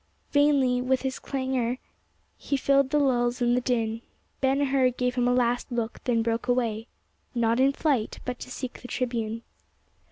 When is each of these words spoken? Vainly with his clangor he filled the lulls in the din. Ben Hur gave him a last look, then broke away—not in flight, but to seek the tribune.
Vainly 0.31 0.81
with 0.81 1.03
his 1.03 1.19
clangor 1.19 1.77
he 2.35 2.57
filled 2.57 2.89
the 2.89 2.97
lulls 2.97 3.39
in 3.39 3.53
the 3.53 3.61
din. 3.61 4.01
Ben 4.39 4.59
Hur 4.61 4.89
gave 4.89 5.13
him 5.13 5.27
a 5.27 5.31
last 5.31 5.71
look, 5.71 6.03
then 6.05 6.23
broke 6.23 6.47
away—not 6.47 7.59
in 7.59 7.71
flight, 7.71 8.17
but 8.25 8.39
to 8.39 8.49
seek 8.49 8.81
the 8.81 8.87
tribune. 8.87 9.43